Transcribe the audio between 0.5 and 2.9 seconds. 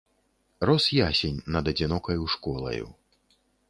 Рос ясень над адзінокаю школаю.